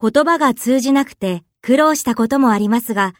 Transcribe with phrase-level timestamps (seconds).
[0.00, 3.14] 言葉が通じなくて苦労したこともありますが、